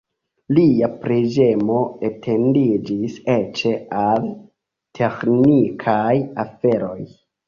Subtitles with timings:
[0.57, 1.75] Lia preĝemo
[2.07, 3.61] etendiĝis eĉ
[4.05, 4.25] al
[5.01, 6.99] teĥnikaj aferoj.